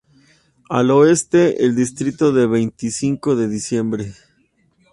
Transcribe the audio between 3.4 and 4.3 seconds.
diciembre.